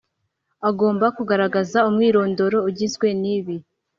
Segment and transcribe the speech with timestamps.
[0.69, 3.55] Agomba kugaragaza umwirondoro ugizwe n ibi